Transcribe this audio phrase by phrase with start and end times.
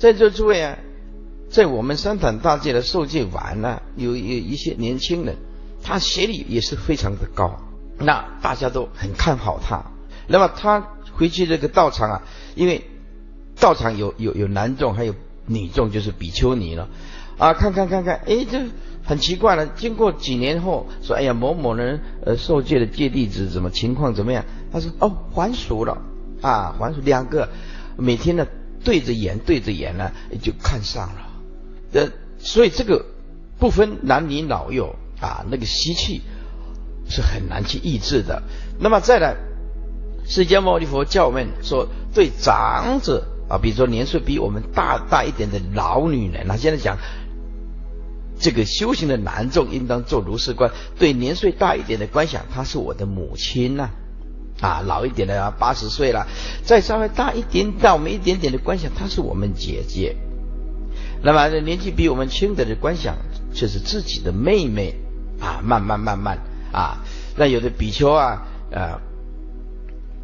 [0.00, 0.78] 在座诸位啊，
[1.50, 5.36] 在我们三坛大戒的受戒完了，有有一些年轻人，
[5.82, 7.60] 他学历也是非常的高，
[7.98, 9.84] 那大家都很看好他。
[10.26, 12.22] 那么他回去这个道场啊，
[12.54, 12.82] 因为
[13.60, 16.88] 道场有有有男众，还有女众，就是比丘尼了
[17.36, 18.58] 啊，看看看看，哎，这
[19.04, 19.66] 很奇怪了。
[19.66, 24.46] 经过几年后，说，哎呀，某某人呃受戒的戒弟子怎么情况怎么样？
[24.72, 25.98] 他说，哦，还俗了
[26.40, 27.50] 啊，还俗，两个
[27.98, 28.46] 每天呢
[28.84, 30.12] 对着眼对着眼呢
[30.42, 31.30] 就看上了，
[31.92, 32.08] 呃，
[32.38, 33.04] 所以这个
[33.58, 36.22] 不分男女老幼啊，那个习气
[37.08, 38.42] 是很难去抑制的。
[38.78, 39.36] 那么再来。
[40.28, 46.98] 释迦牟尼佛教我们说，对长者啊，比如说年岁比我们大大一点的老女人，他现在讲
[48.38, 50.70] 这个修行的男众应当做如是观，
[51.00, 53.90] 对年岁大一点的观想，她是我的母亲呐，
[54.60, 56.26] 啊老一点的啊，八十岁了，
[56.64, 60.16] 再稍微大一点到我们一点点的观想，她是我们姐姐。
[61.22, 63.16] 那么年纪比我们轻的的观想，
[63.52, 64.94] 却是自己的妹妹
[65.40, 66.38] 啊，慢慢慢慢
[66.72, 66.98] 啊，
[67.36, 69.00] 那有的比丘啊，啊。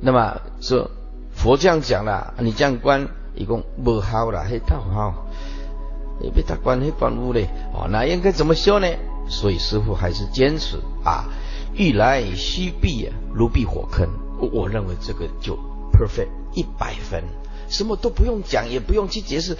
[0.00, 0.90] 那么说
[1.34, 5.26] 佛这样讲了，你这样观一共不好了，嘿，太好，
[6.20, 8.86] 你别他观黑观雾嘞，哦，那应该怎么修呢？
[9.28, 11.26] 所以师傅还是坚持啊，
[11.78, 14.06] 欲来须避，如避火坑。
[14.52, 15.54] 我认为这个就
[15.92, 17.24] perfect 一百分，
[17.68, 19.56] 什么都不用讲，也不用去解释，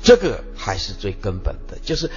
[0.00, 2.10] 这个还是最根本的，就是。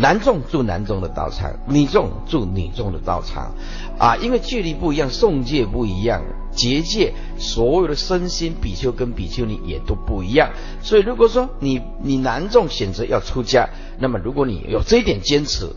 [0.00, 3.52] 男众住男众的道场，女众住女众的道场，
[3.98, 10.52] 啊，因为距离不一样，诵戒不一样，结界所有的身心比丘跟比丘尼也都不一样，
[10.82, 13.68] 所以如果说你你男众选择要出家，
[13.98, 15.68] 那么如果你有这一点坚持，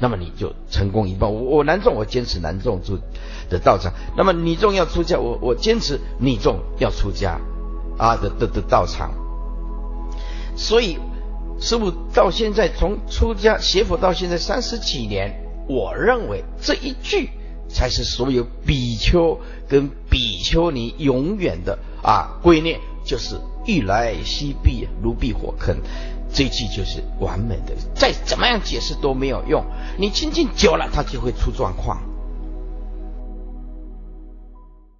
[0.00, 1.32] 那么你就成功一半。
[1.32, 2.98] 我我男众我坚持男众住
[3.48, 7.38] 的道场，那么女众要出家，我我坚持女众要出家，
[7.96, 9.12] 啊的的的道场，
[10.56, 10.98] 所以。
[11.62, 17.28] 师父到现在从出家学佛到现在三十几年，我认为这一句
[17.68, 19.38] 才是所有比丘
[19.68, 25.76] 跟比丘尼永远的啊观念，就是欲来西避，如避火坑。
[26.32, 29.64] 这一句就是完美的，再怎么样解释都没有用。
[29.98, 32.00] 你亲近久了，它就会出状况。